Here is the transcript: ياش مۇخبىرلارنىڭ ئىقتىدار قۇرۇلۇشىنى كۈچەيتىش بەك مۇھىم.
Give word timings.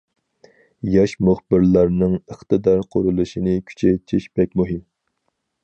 ياش 0.93 1.13
مۇخبىرلارنىڭ 1.27 2.15
ئىقتىدار 2.21 2.81
قۇرۇلۇشىنى 2.95 3.55
كۈچەيتىش 3.73 4.29
بەك 4.41 4.59
مۇھىم. 4.63 4.85